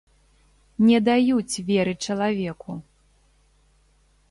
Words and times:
Не 0.87 1.01
даюць 1.09 1.55
веры 1.69 1.93
чалавеку. 2.07 2.71